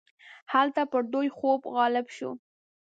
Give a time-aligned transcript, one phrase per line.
[0.53, 2.29] هلته پر دوی خوب غالب شو.